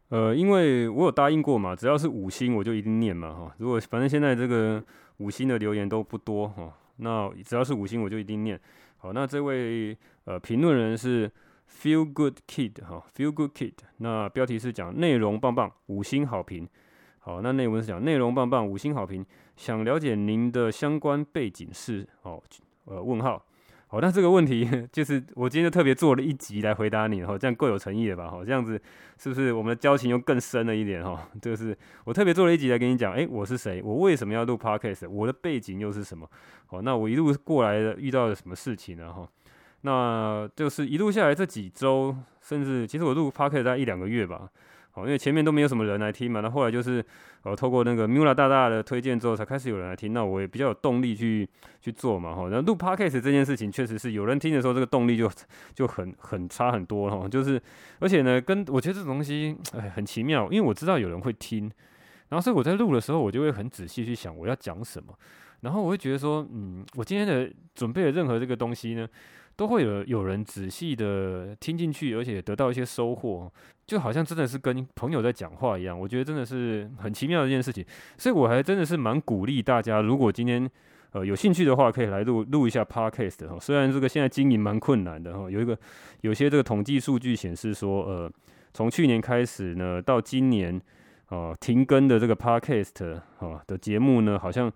[0.10, 3.56] 呃，因为我有答应过嘛，只要是五星我就一定念嘛，哈。
[3.60, 4.84] 如果反正现在这个
[5.18, 8.60] 五星的留言都不多，哈，那只要是五星我就一定念。
[9.02, 11.28] 好，那这位呃评论人是
[11.68, 13.74] Feel Good Kid 哈，Feel Good Kid。
[13.98, 16.70] 那标题是讲内容棒棒，五星好评。
[17.18, 19.26] 好，那内文是讲内容棒棒，五星好评。
[19.56, 22.08] 想了解您的相关背景是？
[22.22, 22.40] 哦，
[22.86, 23.44] 呃，问号。
[23.92, 28.30] 好，那这个问题 就是我今天就特别做了一集来回答你，哈，这样够有诚意了吧？
[28.30, 28.82] 哈，这样子
[29.18, 31.04] 是不是我们的交情又更深了一点？
[31.04, 33.82] 哈， 就是我特别做了一集来跟你讲，诶，我是谁？
[33.84, 35.10] 我为什么要录 Podcast？
[35.10, 36.26] 我的背景又是什么？
[36.68, 39.12] 好，那我一路过来的遇到了什么事情呢？
[39.12, 39.28] 哈，
[39.82, 44.50] 那就是一路下来这几周，甚至其实我录 Podcast 大概一两个月吧。
[44.94, 47.04] 好，因为前面都没有什么人来听嘛，那后来就是
[47.44, 51.48] 呃透过那个 Mula 大大的推荐之后，才开始有人来听，那我也比较有动力去
[51.80, 52.50] 去做嘛，哈。
[52.52, 55.32] 那录 Podcast 这件事情确实是有人听的时候，这个动力就
[55.74, 57.26] 就很很差很多哈。
[57.28, 57.62] 就是
[58.00, 61.72] 而且呢，跟我觉得这种东西哎很奇妙，因为我知道有人会听，
[62.28, 65.14] 然后所以我在录的时候，我就会很仔细去想我要讲什么，
[65.62, 69.08] 然后我会觉得说，嗯，我今天的准备的任何这个东西呢。
[69.56, 73.52] 都会有有人仔细的听进去，而且得到一些收获，
[73.86, 76.00] 就好像真的是跟朋友在讲话一样。
[76.00, 77.86] 我觉得真的是很奇妙的一件事情，
[78.18, 80.70] 所以我还真的是蛮鼓励大家，如果今天
[81.12, 83.58] 呃有兴趣的话，可以来录录一下 Podcast 哈。
[83.60, 85.78] 虽然这个现在经营蛮困难的哈，有一个
[86.22, 88.32] 有些这个统计数据显示说，呃，
[88.74, 90.76] 从去年开始呢，到今年
[91.26, 94.72] 啊、呃、停更的这个 Podcast 啊的节目呢，好像。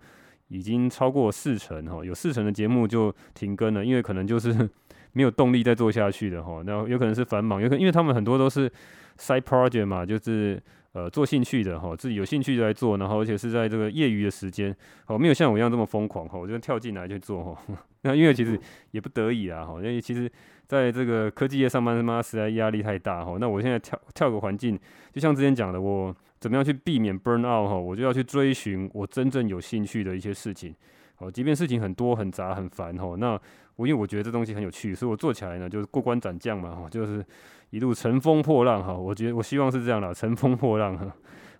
[0.48, 4.52] 已经超过四成哈，有四成的节目就停更了，因为可能就是
[5.12, 6.62] 没有动力再做下去的哈。
[6.64, 8.70] 那有可能是繁忙，有可能因为他们很多都是
[9.18, 14.74] side project 嘛，就是呃做兴趣的哈，自己有兴趣来做，然后而且是在这个业余的时间，
[15.06, 17.60] 哦，没有像我一样这么疯狂哈，我就跳进来去做哈。
[18.02, 18.58] 那因为其实
[18.92, 20.30] 也不得已啊哈，因为其实
[20.68, 23.36] 在这个科技业上班他妈实在压力太大哈。
[23.40, 24.78] 那我现在跳跳个环境，
[25.12, 26.14] 就像之前讲的我。
[26.46, 27.74] 怎么样去避免 burn out 哈？
[27.74, 30.72] 我就要去追寻我真正有兴趣的一些事情，
[31.16, 33.32] 好，即便事情很多很杂很烦哈，那
[33.74, 37.26] 我因为我觉得这东西很有趣，所以我做起来呢就是过关斩将嘛哈，就是
[37.70, 38.94] 一路乘风破浪哈。
[38.94, 41.12] 我觉得我希望是这样的，乘风破浪哈。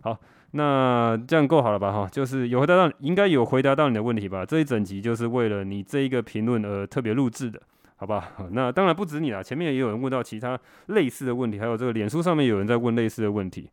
[0.03, 0.17] 好，
[0.53, 2.09] 那这样够好了吧哈？
[2.13, 4.47] 就是有回答到，应该有回答到你的问题吧？
[4.47, 7.61] 这一整集就是为了你这一个评论而特别录制的，
[7.97, 8.35] 好吧？
[8.53, 13.69] 那当然不止你啦，前面也有人问到其他类似的问题，还有这个脸书上面有人在问类似的问题。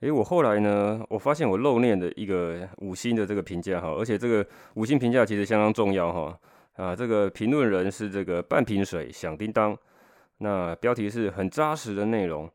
[0.00, 6.38] 诶，我后来呢，我发现我漏念的一个五星的这个评价哈，而且这个五星评价其实相当重要哈
[6.74, 9.74] 啊，这个评论人是这个半瓶水响叮当，
[10.36, 12.46] 那标题是很扎实的内容，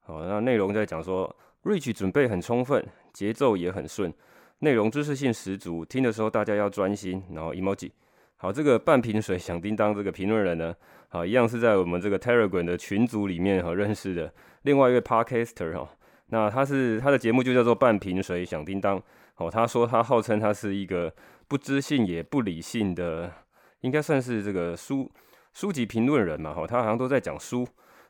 [0.00, 1.32] 好，那内容在讲说
[1.62, 4.12] ，Rich 准备很充分，节奏也很顺，
[4.58, 7.92] 内容知识性十足，听的时候大家要专心，然后 emoji，
[8.38, 10.74] 好，这个半瓶水响叮当这个评论人呢，
[11.10, 15.88] 好，一样是在我们这个 Telegram 的群组里面哈认识的，另外一位 Podcaster 哈。
[16.28, 19.02] 那他是他的节目就叫做半瓶水响叮当
[19.36, 21.12] 哦，他说他号称他是一个
[21.46, 23.32] 不知性也不理性的，
[23.80, 25.10] 应该算是这个书
[25.52, 27.66] 书籍评论人嘛，哈，他好像都在讲书，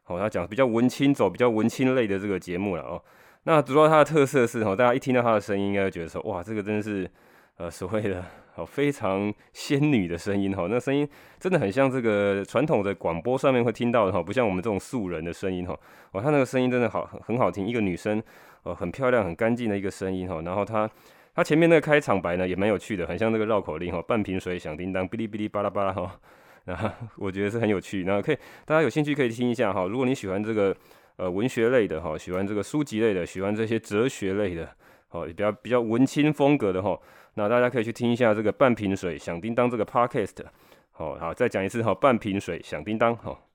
[0.06, 3.02] 哦，他讲比较文青走比较文青类的这个节目了哦。
[3.44, 7.10] 那主要他的特色是哦，大家一听到他的声音，应该会觉得说哇，这个真的是
[7.56, 8.24] 呃所谓的。
[8.58, 15.78] 哦，非常仙女的声音哈，那声音真的很像这个传统的广播上面会听到的哈，不像我们这种素人的声音哈。
[16.10, 18.20] 哦，他那个声音真的好很很好听，一个女生，
[18.64, 20.42] 哦，很漂亮很干净的一个声音哈。
[20.44, 20.90] 然后他
[21.36, 26.18] 他前面那个开场白呢也蛮有趣的，很像那个绕口令哈，半瓶水响叮当，哔哩哔哩巴拉巴拉哈。
[26.64, 29.86] 然后我觉得是很有趣，那可以大家有兴趣可以听一下哈。
[29.86, 30.76] 如果你喜欢这个
[31.14, 34.68] 呃文学类的哈，喜欢这个书籍类的，喜欢这些哲学类的，
[35.10, 36.98] 哦，比较比较文青风格的哈。
[37.38, 40.44] 那大家可以去听一下这个半瓶水响叮当这个 podcast，
[40.90, 43.46] 好好再讲一次哈，半瓶水响叮当，好，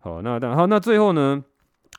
[0.00, 1.44] 好那那好那最后呢，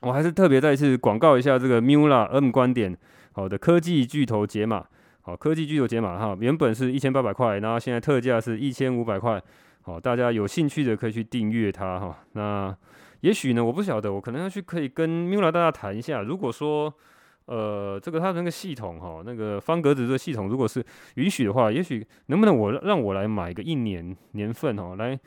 [0.01, 2.97] 我还是特别再一次广告一下这个 Mula M 观点，
[3.31, 4.85] 好的科技巨头解码，
[5.21, 9.41] 好科技巨头解码哈，原本是一千八百块，然后现在特价是一千五百块，
[9.83, 12.75] 好大家有兴趣的可以去订阅它哈，那
[13.21, 16.93] 也许呢，我不晓得，我可能要去可以跟 Mula 大家谈一下，如果说。
[17.45, 20.81] 呃，这个它的那个系统哈，那个方格子这个系统，如果是
[21.15, 25.19] 允许的话，也许能不能我让我来买个一年年份哈，来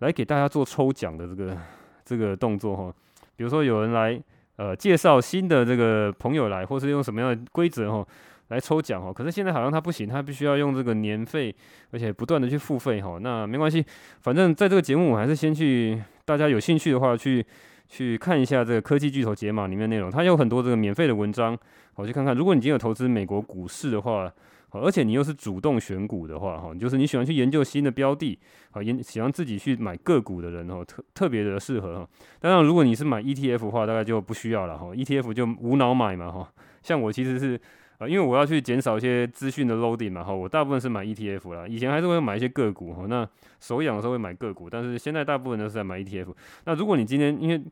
[0.00, 1.56] 来给大家做抽奖的这个
[2.04, 2.92] 这个动作哈。
[3.36, 4.20] 比如说有人来
[4.56, 8.04] 呃介绍新的这个朋友来，或是用什么样的规则哈
[8.48, 9.12] 来抽奖哈。
[9.12, 11.54] 可是现在好像它不行，它必须要用这个年费，
[11.92, 13.16] 而且不断的去付费哈。
[13.20, 13.84] 那没关系，
[14.22, 17.46] 反正在这个节目我还是先去，大家有兴趣的话去。
[17.90, 21.58] 去看一下这个科技巨头解码里面内容，它有很多这个免费的文章，
[21.92, 22.34] 好去看看。
[22.34, 24.32] 如果你今天有投资美国股市的话，
[24.70, 28.38] 而且你又是主动选股的话，哈，就是你喜欢去研究新的标的，
[28.70, 32.08] 好，研喜欢自己去买个股的人，哈，特特别的适合哈。
[32.38, 36.48] 当然，如果你是买 ETF 的话，大概就不需要了，哈，ETF 就无脑买嘛，哈。
[36.84, 37.60] 像我其实是，
[38.00, 41.68] 啊，因为我要去减少一些资讯的 loading 嘛，哈，我大部分是买 ETF 啦。
[41.68, 43.28] 以前还是会买一些个股，哈，那
[43.60, 46.28] 手痒的时候会买个股，但是现在大部分都是在买 ETF。
[46.64, 47.62] 那如果你今天因为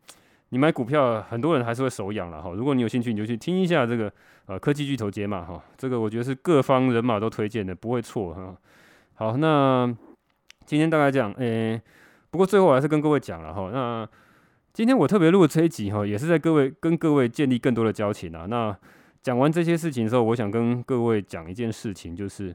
[0.50, 2.52] 你买股票，很多人还是会手痒了哈。
[2.52, 4.12] 如果你有兴趣，你就去听一下这个
[4.44, 5.58] 呃科技巨头解码哈。
[5.78, 8.54] 这个我觉得是各方人马都推荐的，不会错哈。
[9.14, 9.90] 好，那
[10.66, 11.80] 今天大概这样，诶、
[12.30, 13.70] 不过最后我还是跟各位讲了哈。
[13.72, 14.06] 那
[14.74, 18.44] 今天我特别录这一集哈，也是在各位跟各位建立更多的交情啊。
[18.44, 18.76] 那
[19.22, 22.54] 讲完这些事情之后，我想跟各位讲一件事情，就是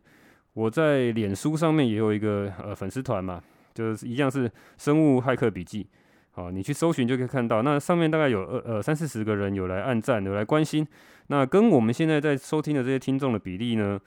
[0.54, 3.42] 我在脸书上面也有一个呃粉丝团嘛，
[3.74, 5.88] 就是一样是生物骇客笔记。
[6.32, 10.88] 好，你去搜寻就可以看到，那上面大概有二呃三四十个人有来按赞，有来关心。
[11.28, 14.00] 那跟我们现在在收听的这些听众的比例呢，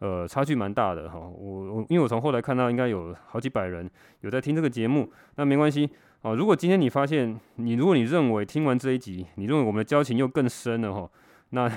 [0.00, 1.20] 呃，差距蛮大的哈。
[1.20, 3.88] 我因为我从后来看到，应该有好几百人
[4.22, 5.08] 有在听这个节目。
[5.36, 5.88] 那没关系
[6.22, 11.08] 啊，如果今天你发现你如果你认为听完这一集，你认为我们的交情又更深了哈，
[11.50, 11.70] 那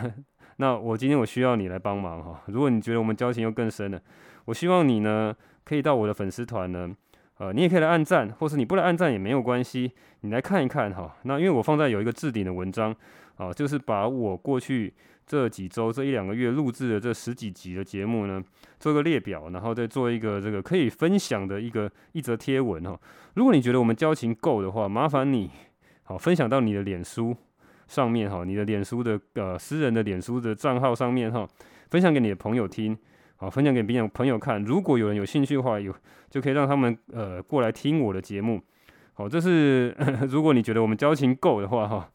[0.58, 2.42] 那我今天我需要你来帮忙哈。
[2.48, 4.02] 如果你觉得我们交情又更深了，
[4.46, 6.96] 我希望你呢可以到我的粉丝团呢。
[7.38, 11.18] 呃，你也可以来按赞，或是你不来按赞也没有关系，你来看一看哈。
[11.24, 12.96] 那因为我放在有一个置顶的文章
[13.36, 14.94] 啊，就是把我过去
[15.26, 18.44] 这几周这一两个月录制的这十几集的节目呢，
[18.80, 23.00] 做个列表，然后再做一个这个可以分享的一个一则贴文哈。
[23.34, 25.50] 如果你觉得我们交情够的话，麻烦你
[26.04, 27.36] 好分享到你的脸书
[27.92, 31.46] 上面哈，你的脸书的呃私人的脸书的账号上面哈，
[31.90, 32.98] 分享给你的朋友听。
[33.36, 34.64] 好，分享给别人朋友看。
[34.64, 35.94] 如果有人有兴趣的话，有
[36.30, 38.62] 就可以让他们呃过来听我的节目。
[39.14, 39.90] 好，这是
[40.30, 42.10] 如果你觉得我们交情够的话哈，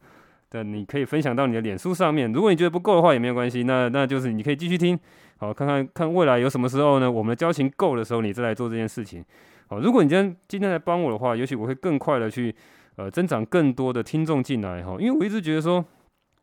[0.51, 2.31] 那你可以分享到你的脸书上面。
[2.31, 4.97] 如果你觉得不够的话，也没有关系，那那就是你可以继续听。
[5.37, 7.11] 好，看看看未来有什么时候呢？
[7.11, 9.23] 我们的交情够的时候，你再来做这件事情。
[9.67, 12.55] 好，如果你今天今天来帮我的话，也许我会更快的去
[12.97, 14.97] 呃增长更多的听众进来哈。
[14.99, 15.83] 因为我一直觉得说，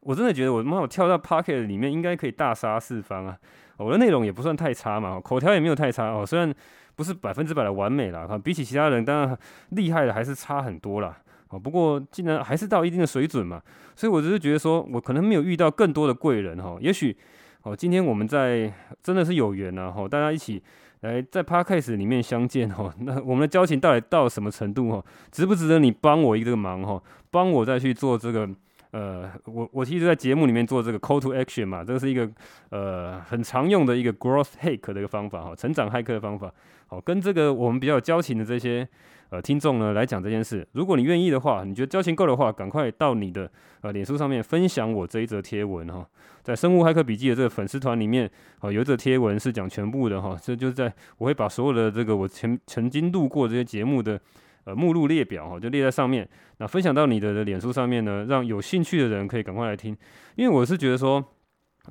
[0.01, 3.37] 我真的觉得我妈我跳到 Pocket 里面应该可以大杀四方啊。
[3.77, 6.25] 我的内容也不算太差嘛，口条也没有太差哦。
[6.25, 6.55] 虽然
[6.95, 9.39] 不是百分之百的完美啦，哈，比起其他人当然
[9.71, 11.19] 厉害的还是差很多啦。
[11.49, 13.61] 哦，不过既然还是到一定的水准嘛，
[13.97, 16.77] 所以我只是觉得说我可能没有遇到更多的贵人哈。
[16.81, 17.17] 也许
[17.63, 20.63] 哦，今天我们在真的是有缘呐，哈，大家一起
[21.05, 22.93] 来在 Podcast 里面相见哦。
[23.01, 25.05] 那我们的交情到底到什么程度哦？
[25.31, 27.03] 值不值得你帮我一个忙哦？
[27.31, 28.49] 帮我再去做这个。
[28.95, 32.31] 呃，我我其实，在节目里面做这个 call to action 嘛，这个是一个
[32.71, 36.49] 呃很常用的一个 growth hack 的一个方法哈，成长骇客的方法。
[36.87, 38.89] 好，跟这个我们比较有交情的这些
[39.31, 46.07] 呃听众呢来讲这件事，如果你愿意的话，你觉得交情够的话，赶快到你的呃脸书上面分享我这一则贴文哈，
[46.45, 48.31] 在生物骇客笔记的这个粉丝团里面，
[48.61, 54.21] 好，有一则贴文是讲全部的哈，这就是在我会把所有的这个我前曾经录过这些节目的。
[54.65, 56.29] 呃，目录列表哈，就列在上面。
[56.59, 59.97] 那分享到你的脸书上面呢，让有兴趣的人可以赶快来听。
[60.37, 61.23] 因为我是觉得说，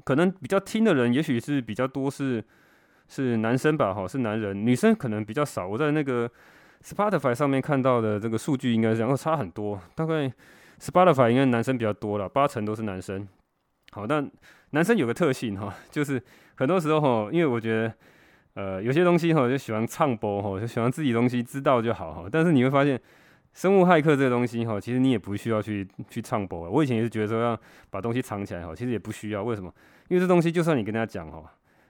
[0.03, 2.43] 可能比较听的人，也许是比较多是
[3.07, 5.67] 是男生吧，哈，是男人，女生可能比较少。
[5.67, 6.29] 我在那个
[6.83, 9.79] Spotify 上面看到的这个数据应该是这样，差很多。
[9.93, 10.31] 大概
[10.79, 13.27] Spotify 应该男生比较多了，八成都是男生。
[13.91, 14.29] 好，但
[14.71, 16.21] 男生有个特性哈，就是
[16.55, 17.93] 很多时候哈，因为我觉得。
[18.56, 22.30] 呃，有些东西哈，就喜欢唱播哈，就喜欢自己东西知道就好哈。
[22.32, 23.00] 但是你会发现，
[23.52, 26.70] 生物骇客这个东西哈，其实你也不需要去去唱播。
[26.70, 29.44] 我以前也是觉得说要把东西藏起来哈，其实也不需要。
[29.44, 29.74] 为什么？
[30.08, 31.44] 因为这东西就算你跟他讲哈，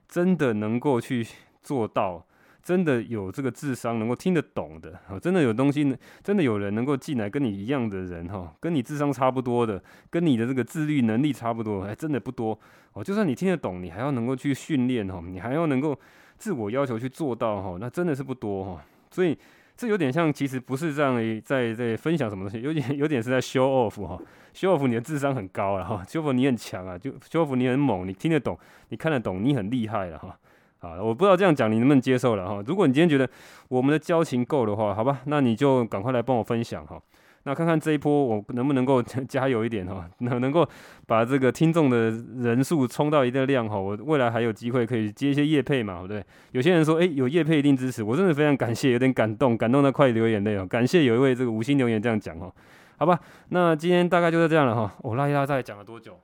[0.08, 1.28] 真的能够去
[1.62, 2.26] 做到，
[2.64, 12.58] 真的有这个智商能够听得懂的，真的有东西，真的有人能够进来跟你一样的人哈，跟你智商差不多的，跟你的这个自律能力差不多，还真的不多
[12.94, 13.04] 哦。
[13.04, 16.00] 就算你听得懂，你还要能够去训练哈，你还要能够。
[16.38, 19.38] 自我要求去做到哈，那真的是不多哈，所以
[19.76, 24.20] 这有点像，其实不是这样在在分享什么东西，有点 有点是在 show off 哈
[24.54, 28.58] ，show off 你的智商很高了哈，show off 你很强啊，就 show off 你很猛，你听得懂，
[28.90, 30.38] 你看得懂，你很厉害了哈，
[30.80, 33.28] 啊，我不知道这样讲你能不能接受了哈，如果你今天觉得
[33.68, 37.02] 我们的交情够的话，好吧，那你就赶快来帮我分享哈。
[37.46, 40.68] 那看看这一波我能不能够 加油一点哈，能能够
[41.06, 46.26] 把这个听众的人数冲到一定的量哈，我未来还有机会可以接一些业配嘛，对不对？
[46.52, 50.66] 有些人说，诶，有业配一定支持，我真的非常感谢，有点感动，感动到快流眼泪哦。
[50.66, 52.50] 感谢有一位这个五星留言这样讲哈，
[52.98, 54.96] 好吧，那今天大概就是这样了哈。
[55.02, 56.18] 我拉一拉再讲了多久？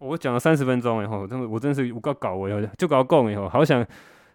[0.00, 3.86] 我讲了三十分钟以后，真的我真是我搞搞我就搞够以后，好想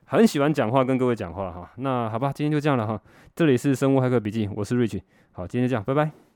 [0.06, 1.72] 很喜欢讲话跟各位讲话哈。
[1.78, 2.99] 那好吧，今天就这样了哈。
[3.36, 5.01] 这里是生物骇客笔记，我是 Rich。
[5.32, 6.28] 好，今天就这样，拜拜。